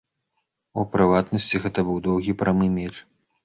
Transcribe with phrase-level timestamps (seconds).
[0.83, 2.93] У прыватнасці, гэта быў доўгі прамы меч.